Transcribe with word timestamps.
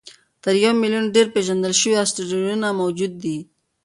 تر 0.43 0.53
یو 0.63 0.73
میلیون 0.81 1.05
ډېر 1.15 1.27
پېژندل 1.33 1.73
شوي 1.81 1.95
اسټروېډونه 2.03 2.67
موجود 2.81 3.13
دي. 3.23 3.37